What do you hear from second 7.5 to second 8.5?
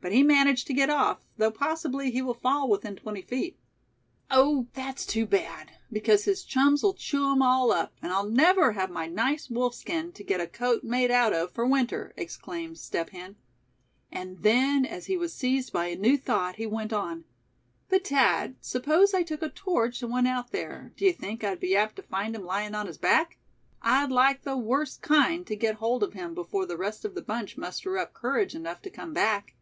up, and I'll